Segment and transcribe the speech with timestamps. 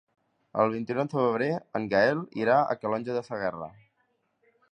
[0.61, 1.49] El vint-i-nou de febrer
[1.81, 3.71] en Gaël irà a Calonge de Segarra.